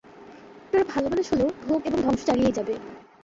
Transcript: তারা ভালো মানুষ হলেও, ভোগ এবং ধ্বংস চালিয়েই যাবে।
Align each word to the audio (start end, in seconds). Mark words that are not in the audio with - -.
তারা 0.71 0.83
ভালো 0.93 1.07
মানুষ 1.09 1.25
হলেও, 1.31 1.49
ভোগ 1.67 1.81
এবং 1.85 1.99
ধ্বংস 2.01 2.21
চালিয়েই 2.25 2.55
যাবে। 2.57 2.73